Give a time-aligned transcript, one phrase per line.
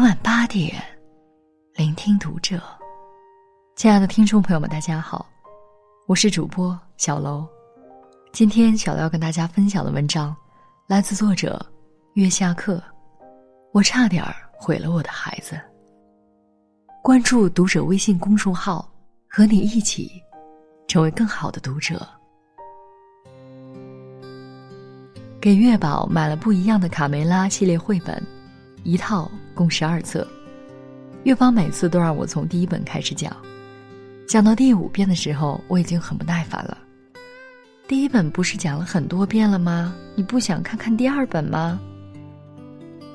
[0.00, 0.82] 晚八点，
[1.74, 2.58] 聆听读者。
[3.76, 5.26] 亲爱的听众朋友们，大家好，
[6.06, 7.46] 我是主播小楼。
[8.32, 10.34] 今天小楼要跟大家分享的文章，
[10.86, 11.60] 来自作者
[12.14, 12.82] 月下客。
[13.72, 15.60] 我差点毁了我的孩子。
[17.02, 18.90] 关注读者微信公众号，
[19.28, 20.10] 和你一起
[20.88, 22.08] 成为更好的读者。
[25.38, 28.26] 给月宝买了不一样的卡梅拉系列绘本，
[28.82, 29.30] 一套。
[29.54, 30.26] 共十二册，
[31.24, 33.34] 月宝每次都让我从第一本开始讲，
[34.26, 36.78] 讲到第五遍的时候，我已经很不耐烦了。
[37.86, 39.94] 第一本不是讲了很多遍了吗？
[40.14, 41.80] 你不想看看第二本吗？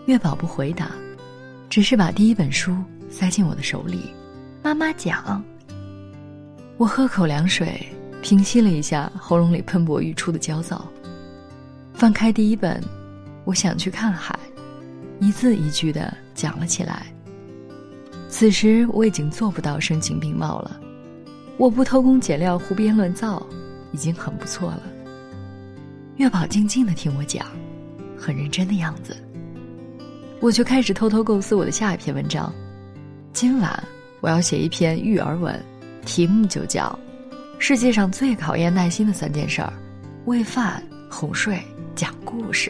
[0.05, 0.91] 月宝不回答，
[1.70, 2.76] 只是把第一本书
[3.10, 4.13] 塞进我的手里。
[4.62, 5.44] 妈妈讲。
[6.77, 7.88] 我喝口凉水，
[8.22, 10.86] 平息了一下喉咙里喷薄欲出的焦躁，
[11.94, 12.84] 翻开第一本，
[13.46, 14.38] 我想去看海。
[15.22, 17.08] 一字一句的讲了起来。
[18.30, 20.80] 此时我已经做不到声情并茂了，
[21.58, 23.44] 我不偷工减料、胡编乱造，
[23.94, 24.84] 已经很不错了。
[26.18, 27.48] 月宝静静的听我讲，
[28.18, 29.16] 很认真的样子。
[30.42, 32.54] 我就开始偷偷构思我的下一篇文章。
[33.32, 33.84] 今晚
[34.20, 35.58] 我要写一篇育儿文，
[36.05, 36.98] 题目就叫
[37.58, 39.72] 《世界上最考验耐心的三件事儿：
[40.26, 41.62] 喂饭、哄睡、
[41.96, 42.70] 讲故事》。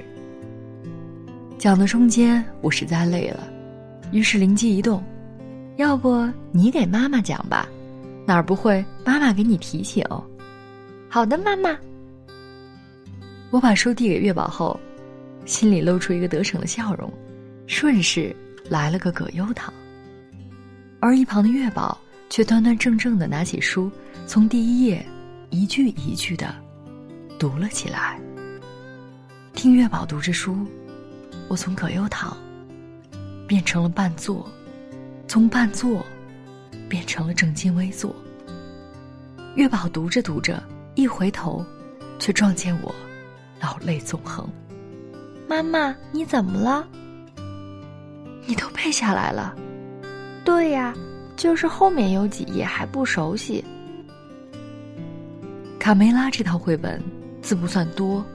[1.57, 3.47] 讲的中间，我实在累了，
[4.15, 5.03] 于是灵机一动，
[5.75, 7.67] 要不你给妈妈讲吧，
[8.25, 10.01] 哪儿不会妈妈给你提醒。
[11.09, 11.77] 好的，妈妈。
[13.51, 14.79] 我把书递给月宝后，
[15.43, 17.11] 心里露出一个得逞的笑容，
[17.67, 18.33] 顺势
[18.69, 19.73] 来了个葛优躺。
[21.01, 21.97] 而一旁的月宝
[22.29, 23.91] 却端端正正的拿起书，
[24.25, 25.05] 从第一页
[25.49, 26.55] 一句一句的
[27.37, 28.17] 读了起来。
[29.51, 30.55] 听月宝读着书。
[31.49, 32.35] 我从葛优躺
[33.47, 34.49] 变成了半坐，
[35.27, 36.05] 从半坐
[36.89, 38.15] 变成了正襟危坐。
[39.55, 40.61] 月宝读着读着，
[40.95, 41.63] 一回头，
[42.19, 42.93] 却撞见我，
[43.61, 44.49] 老泪纵横。
[45.47, 46.87] 妈妈，你怎么了？
[48.45, 49.55] 你都背下来了？
[50.43, 50.93] 对呀，
[51.35, 53.63] 就是后面有几页还不熟悉。
[55.79, 57.01] 卡梅拉这套绘本
[57.41, 58.25] 字不算多，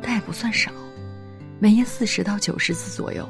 [0.00, 0.70] 但也不算少。
[1.58, 3.28] 每页四十到九十字左右，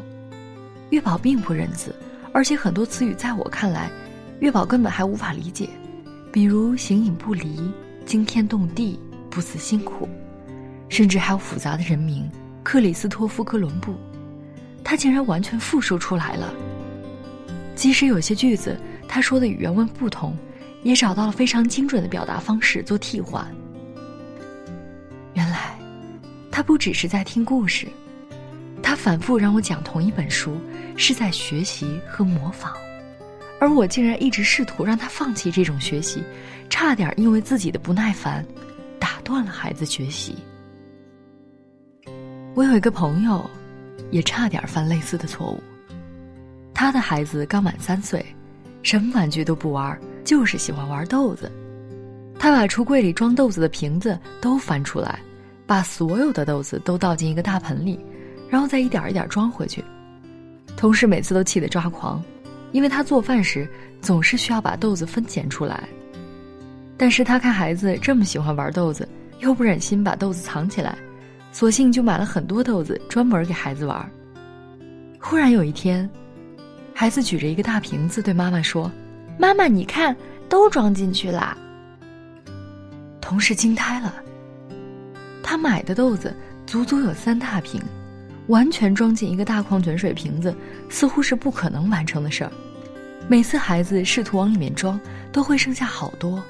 [0.90, 1.94] 月宝并不认字，
[2.32, 3.90] 而且很多词语在我看来，
[4.40, 5.68] 月宝根本还无法理解，
[6.32, 7.72] 比如形影不离、
[8.04, 8.98] 惊天动地、
[9.28, 10.08] 不辞辛苦，
[10.88, 12.30] 甚至还有复杂的人名
[12.62, 13.94] 克里斯托夫·哥伦布，
[14.84, 16.54] 他竟然完全复述出来了。
[17.74, 20.36] 即使有些句子他说的与原文不同，
[20.82, 23.46] 也找到了非常精准的表达方式做替换。
[25.34, 25.76] 原来，
[26.50, 27.88] 他不只是在听故事。
[28.96, 30.58] 反复让我讲同一本书，
[30.96, 32.72] 是在学习和模仿，
[33.60, 36.24] 而我竟然一直试图让他放弃这种学习，
[36.68, 38.44] 差点因为自己的不耐烦，
[38.98, 40.34] 打断了孩子学习。
[42.54, 43.48] 我有一个朋友，
[44.10, 45.62] 也差点犯类似的错误。
[46.74, 48.24] 他的孩子刚满三岁，
[48.82, 51.52] 什么玩具都不玩，就是喜欢玩豆子。
[52.38, 55.20] 他把橱柜里装豆子的瓶子都翻出来，
[55.66, 57.98] 把所有的豆子都倒进一个大盆里。
[58.48, 59.84] 然后再一点一点装回去，
[60.76, 62.22] 同事每次都气得抓狂，
[62.72, 63.68] 因为他做饭时
[64.00, 65.88] 总是需要把豆子分拣出来。
[66.96, 69.06] 但是他看孩子这么喜欢玩豆子，
[69.40, 70.96] 又不忍心把豆子藏起来，
[71.52, 74.10] 索性就买了很多豆子专门给孩子玩。
[75.20, 76.08] 忽然有一天，
[76.94, 78.90] 孩子举着一个大瓶子对妈妈说
[79.38, 80.16] ：“妈妈，你看，
[80.48, 81.56] 都装进去啦。”
[83.20, 84.14] 同事惊呆了，
[85.42, 86.34] 他买的豆子
[86.64, 87.82] 足足有三大瓶。
[88.48, 90.54] 完全装进一个大矿泉水瓶子，
[90.88, 92.52] 似乎是不可能完成的事儿。
[93.28, 95.00] 每次孩子试图往里面装，
[95.32, 96.42] 都会剩下好多，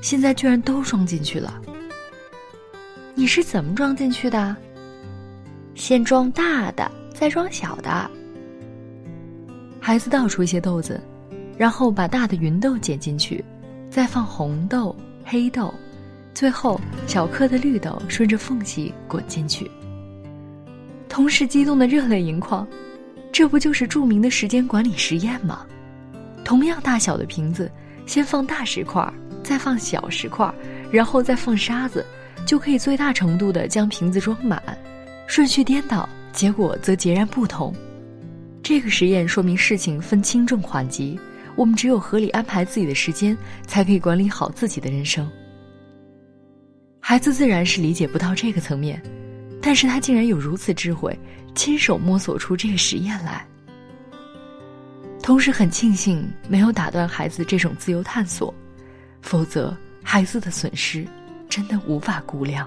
[0.00, 1.60] 现在居然都装进去了。
[3.14, 4.56] 你是怎么装进去的？
[5.74, 8.10] 先装大的，再装小的。
[9.80, 11.00] 孩子倒出一些豆子，
[11.56, 13.44] 然后把大的芸豆捡进去，
[13.88, 14.94] 再放红豆、
[15.24, 15.72] 黑豆，
[16.34, 19.70] 最后小颗的绿豆顺着缝隙滚进去。
[21.08, 22.66] 同时激动的热泪盈眶，
[23.32, 25.66] 这不就是著名的时间管理实验吗？
[26.44, 27.70] 同样大小的瓶子，
[28.06, 29.12] 先放大石块，
[29.42, 30.52] 再放小石块，
[30.90, 32.04] 然后再放沙子，
[32.46, 34.62] 就可以最大程度的将瓶子装满。
[35.26, 37.74] 顺序颠倒，结果则截然不同。
[38.62, 41.18] 这个实验说明事情分轻重缓急，
[41.56, 45.28] 我们只有合理安排自己的时间，才可以管理好自己的人生。
[47.00, 49.02] 孩子自然是理解不到这个层面。
[49.68, 51.14] 但是他竟然有如此智慧，
[51.54, 53.46] 亲手摸索出这个实验来。
[55.22, 58.52] 同时很庆幸没有打断孩子这种自由探索，
[59.20, 61.06] 否则孩子的损失
[61.50, 62.66] 真的无法估量。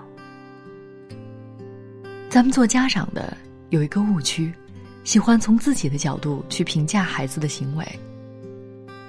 [2.29, 3.35] 咱们做家长的
[3.71, 4.53] 有一个误区，
[5.03, 7.99] 喜欢从自己的角度去评价孩子的行为，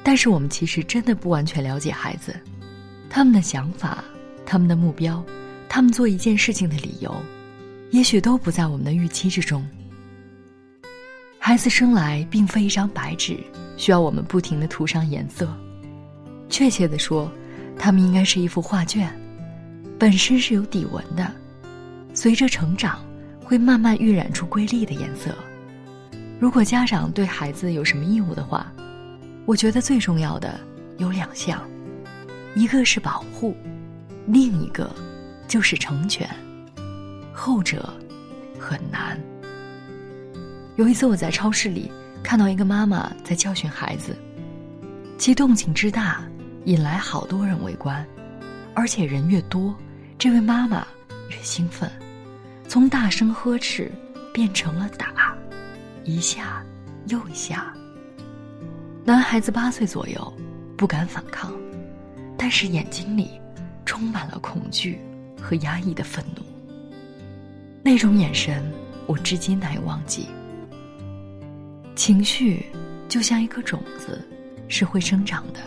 [0.03, 2.35] 但是我们其实真的不完全了解孩子，
[3.11, 4.03] 他们的想法、
[4.47, 5.23] 他们的目标、
[5.69, 7.15] 他们做一件事情的理由，
[7.93, 9.65] 也许都不在我们的预期之中。
[11.39, 13.39] 孩子生来并非一张白纸，
[13.77, 15.47] 需要我们不停的涂上颜色。
[16.49, 17.31] 确切的说，
[17.79, 19.13] 他们应该是一幅画卷，
[19.99, 21.31] 本身是有底纹的，
[22.15, 23.05] 随着成长
[23.45, 25.35] 会慢慢晕染出瑰丽的颜色。
[26.41, 28.73] 如果家长对孩子有什么义务的话，
[29.45, 30.59] 我觉得最重要的
[30.97, 31.63] 有两项，
[32.55, 33.55] 一个是保护，
[34.27, 34.91] 另一个
[35.47, 36.27] 就是成全，
[37.45, 37.93] 后者
[38.57, 39.21] 很难。
[40.77, 41.91] 有一次，我在超市里
[42.23, 44.17] 看到一个妈妈在教训孩子，
[45.19, 46.23] 其动静之大，
[46.67, 48.07] 引来好多人围观，
[48.75, 49.75] 而且人越多，
[50.17, 50.87] 这位妈妈
[51.31, 51.91] 越兴奋，
[52.69, 53.91] 从大声呵斥
[54.33, 55.37] 变成了打，
[56.05, 56.65] 一下
[57.09, 57.75] 又一下。
[59.05, 60.33] 男孩子八岁左右，
[60.77, 61.53] 不敢反抗，
[62.39, 63.33] 但是眼睛里
[63.85, 65.01] 充满了恐惧
[65.43, 66.52] 和压抑的愤怒。
[67.83, 68.63] 那种眼神，
[69.07, 70.29] 我至今难以忘记。
[71.97, 72.65] 情绪
[73.09, 74.25] 就像一颗种子，
[74.69, 75.61] 是会生长的。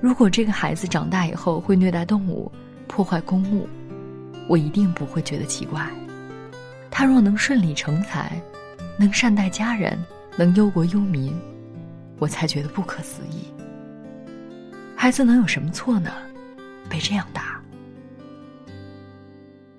[0.00, 2.50] 如果这个孩子长大以后会虐待动物、
[2.86, 3.68] 破坏公物，
[4.48, 5.84] 我一定不会觉得奇怪。
[6.90, 8.40] 他若能顺理成才，
[8.98, 9.98] 能善待家人，
[10.36, 11.34] 能忧国忧民，
[12.18, 13.52] 我才觉得不可思议。
[14.94, 16.12] 孩子能有什么错呢？
[16.88, 17.55] 被这样打，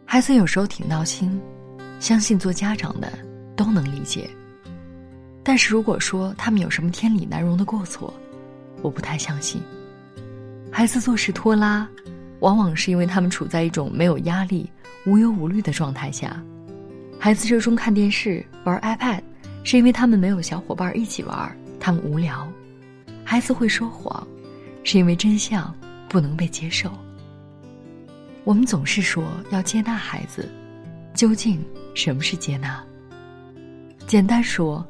[0.10, 1.38] 孩子有时候挺闹心，
[2.00, 3.12] 相信做家长的
[3.58, 4.30] 都能理解。
[5.44, 8.14] 但是如果说他们有什么天理难容的过错，
[8.82, 9.62] 我不太相信。
[10.72, 11.86] 孩子做事拖拉，
[12.40, 14.72] 往往是因为他们处在一种没有压力、
[15.06, 16.42] 无忧无虑的状态下。
[17.20, 19.20] 孩子热衷看电视、玩 iPad，
[19.66, 22.48] 是因为他们没有小伙伴一起玩，他们无聊。
[23.26, 24.26] 孩子会说谎，
[24.86, 25.76] 是因为真相
[26.08, 26.90] 不能被接受。
[28.48, 30.50] 我们总是说要接纳孩子，
[31.14, 31.62] 究竟
[31.94, 32.82] 什么是接纳？
[34.08, 34.86] 简单说。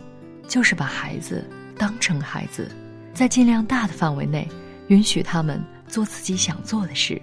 [0.47, 1.45] 就是把孩子
[1.77, 2.71] 当成孩子，
[3.13, 4.47] 在尽量大的范围内
[4.87, 7.21] 允许他们做自己想做的事。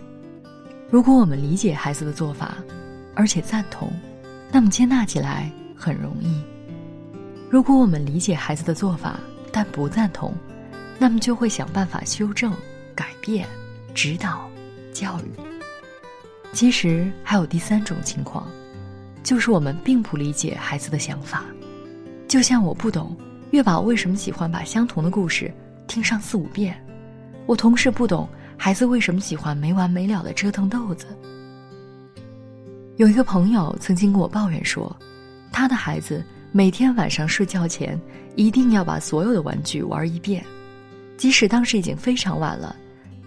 [0.90, 2.56] 如果我们理解孩子的做法，
[3.14, 3.90] 而且赞同，
[4.52, 6.44] 那么接纳起来很容易；
[7.48, 9.18] 如果我们理解孩子的做法，
[9.50, 10.34] 但不赞同，
[10.98, 12.52] 那么就会想办法修正、
[12.94, 13.48] 改变、
[13.94, 14.50] 指导、
[14.92, 15.53] 教育。
[16.54, 18.48] 其实还有第三种情况，
[19.24, 21.44] 就是我们并不理解孩子的想法。
[22.28, 23.14] 就像我不懂
[23.50, 25.52] 月宝为什么喜欢把相同的故事
[25.88, 26.80] 听上四五遍，
[27.46, 31.06] 我同事不懂孩子为什么喜欢没完没了的折腾豆子。
[32.96, 34.96] 有一个朋友曾经跟我抱怨说，
[35.50, 38.00] 他的孩子每天晚上睡觉前
[38.36, 40.44] 一定要把所有的玩具玩一遍，
[41.16, 42.76] 即使当时已经非常晚了，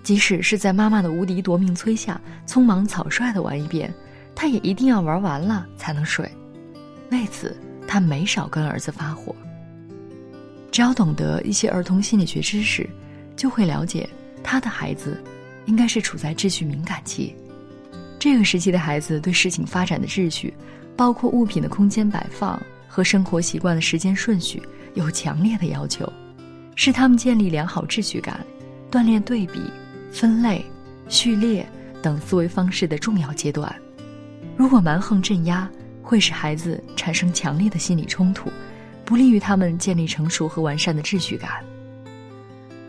[0.07, 3.93] 即使是在妈妈的无敌夺命催下匆忙草率的玩一遍，
[4.33, 6.25] 他也一定要玩完了才能睡。
[7.11, 7.53] 为此。
[7.85, 9.35] 他没少跟儿子发火。
[10.71, 12.89] 只要懂得一些儿童心理学知识，
[13.35, 14.09] 就会了解
[14.41, 15.21] 他的孩子
[15.65, 17.35] 应该是处在秩序敏感期。
[18.17, 20.53] 这个时期的孩子对事情发展的秩序，
[20.95, 24.61] 包括物品的空间摆放和生活习惯的时间顺序，
[24.93, 26.09] 有强烈的要求，
[26.75, 28.45] 是他们建立良好秩序感、
[28.89, 29.61] 锻炼对比、
[30.11, 30.65] 分类、
[31.09, 31.67] 序列
[32.01, 33.73] 等思维方式的重要阶段。
[34.55, 35.69] 如果蛮横镇压，
[36.01, 38.49] 会使孩子产生强烈的心理冲突，
[39.05, 41.63] 不利于他们建立成熟和完善的秩序感。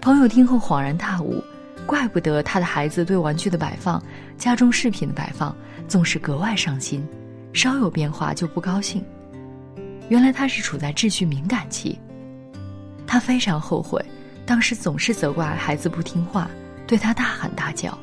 [0.00, 1.42] 朋友听后恍然大悟，
[1.84, 4.02] 怪不得他的孩子对玩具的摆放、
[4.36, 5.54] 家中饰品的摆放
[5.86, 7.06] 总是格外上心，
[7.52, 9.04] 稍有变化就不高兴。
[10.08, 11.98] 原来他是处在秩序敏感期。
[13.06, 14.02] 他非常后悔，
[14.46, 16.48] 当时总是责怪孩子不听话，
[16.88, 17.96] 对他大喊大叫。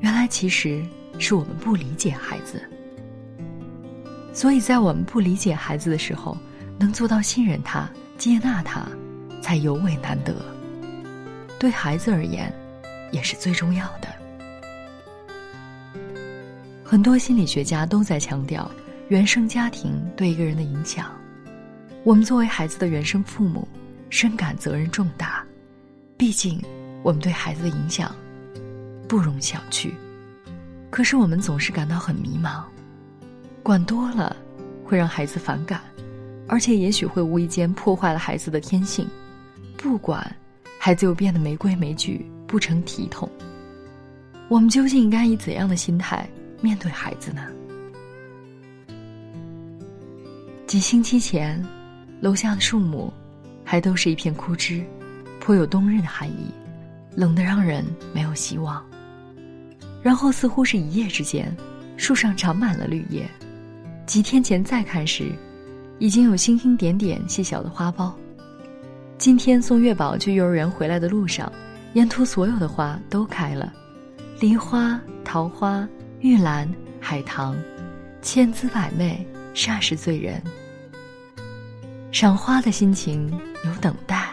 [0.00, 0.84] 原来其实
[1.18, 2.62] 是我们不理解孩子。
[4.32, 6.38] 所以在我们不理解孩子的时候，
[6.78, 8.86] 能做到信任他、接纳他，
[9.42, 10.34] 才尤为难得。
[11.58, 12.52] 对孩子而言，
[13.10, 14.08] 也是最重要的。
[16.82, 18.70] 很多心理学家都在强调
[19.08, 21.10] 原生家庭对一个人的影响。
[22.04, 23.66] 我们作为孩子的原生父母，
[24.10, 25.44] 深感责任重大。
[26.16, 26.60] 毕竟，
[27.02, 28.14] 我们对孩子的影响
[29.08, 29.90] 不容小觑。
[30.90, 32.62] 可是，我们总是感到很迷茫。
[33.62, 34.36] 管多了，
[34.84, 35.80] 会让孩子反感，
[36.46, 39.08] 而且也许会无意间破坏了孩子的天性。
[39.76, 40.36] 不管，
[40.78, 43.28] 孩子又变得没规没矩，不成体统。
[44.48, 46.28] 我们究竟应该以怎样的心态
[46.60, 47.46] 面对孩子呢？
[50.66, 51.64] 几星期前，
[52.20, 53.12] 楼下的树木
[53.64, 54.84] 还都是一片枯枝，
[55.40, 56.52] 颇有冬日的寒意，
[57.14, 58.84] 冷得让人没有希望。
[60.02, 61.54] 然后似乎是一夜之间，
[61.96, 63.28] 树上长满了绿叶。
[64.04, 65.32] 几天前再看时，
[65.98, 68.12] 已经有星星点点细小的花苞。
[69.16, 71.50] 今天送月宝去幼儿园回来的路上，
[71.92, 73.72] 沿途所有的花都开了，
[74.40, 75.88] 梨花、桃花、
[76.18, 76.68] 玉兰、
[77.00, 77.56] 海棠，
[78.20, 80.42] 千姿百媚，煞是醉人。
[82.10, 83.30] 赏花的心情
[83.64, 84.28] 有等待，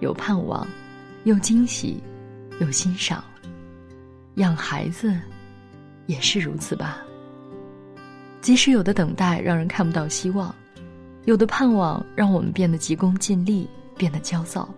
[0.00, 0.66] 有盼望，
[1.26, 2.00] 有惊喜，
[2.60, 3.22] 有欣赏。
[4.36, 5.12] 养孩子，
[6.06, 7.02] 也是如此吧。
[8.40, 10.54] 即使有的等待让人看不到希望，
[11.24, 13.68] 有的盼望让我们变得急功近利。
[13.96, 14.68] 变得焦躁，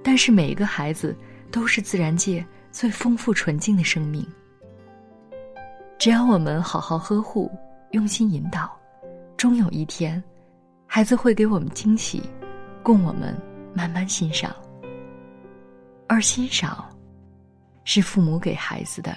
[0.00, 1.12] 但是每一个孩子
[1.50, 4.24] 都是自然界最丰富纯净的生命。
[5.98, 7.50] 只要我们好好呵护、
[7.90, 8.70] 用心引导，
[9.36, 10.22] 终有一天，
[10.86, 12.22] 孩子会给我们惊喜，
[12.80, 13.36] 供我们
[13.74, 14.54] 慢慢欣赏。
[16.10, 16.84] 而欣赏，
[17.84, 19.16] 是父母给孩子的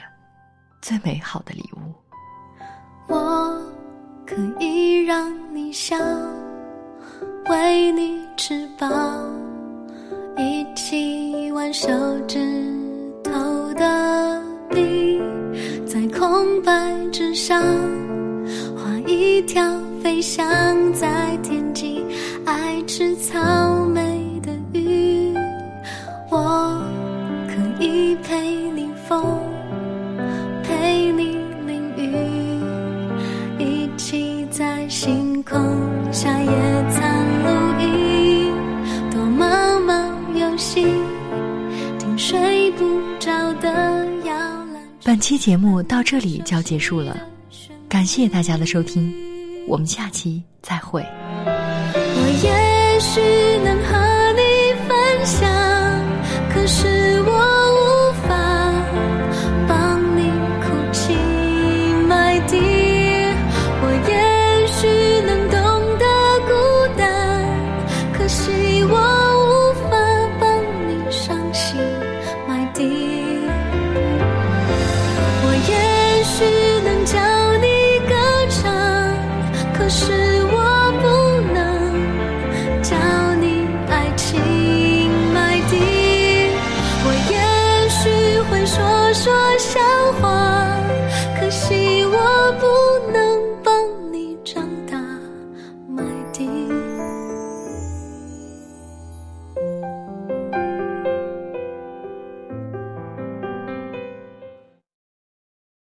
[0.79, 1.91] 最美好的礼物。
[3.07, 3.59] 我
[4.27, 5.97] 可以让你笑，
[7.49, 8.87] 为你吃饱。
[10.37, 11.89] 一起玩手
[12.27, 12.37] 指
[13.23, 15.19] 头的笔，
[15.87, 17.59] 在空白纸上
[18.77, 19.63] 画一条
[20.03, 20.45] 飞翔
[20.93, 22.05] 在天际、
[22.45, 23.92] 爱吃草莓
[45.23, 47.15] 期节目到这里就要结束了
[47.87, 49.09] 感谢大家的收听
[49.69, 51.01] 我们下期再会。
[51.45, 53.21] 我也许
[53.63, 54.41] 能和你
[54.85, 55.49] 分享
[56.49, 57.02] 可是